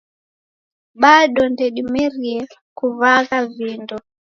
Bado 1.01 1.41
ndedimerie 1.53 2.41
kuw'agha 2.77 3.39
vindo 3.55 3.95